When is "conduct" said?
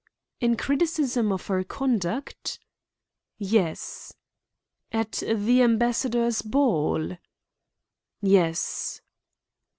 1.63-2.57